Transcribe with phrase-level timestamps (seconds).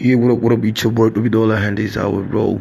[0.00, 2.58] Yeah, what up, what up, it's your boy, Ruby Dollar, and this is how.